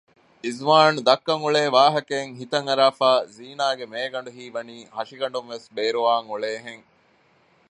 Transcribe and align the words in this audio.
އިޒުވާނު 0.43 0.99
ދައްކަން 1.07 1.43
އުޅޭ 1.43 1.63
ވާހަކައެއް 1.77 2.35
ހިތަން 2.39 2.67
އަރާފައި 2.69 3.21
ޒީނާގެ 3.35 3.85
މޭގަނޑު 3.93 4.29
ހީވަނީ 4.37 4.77
ހަށިގަނޑުންވެސް 4.97 5.67
ބޭރުވާން 5.75 6.27
އުޅޭހެން 6.29 6.85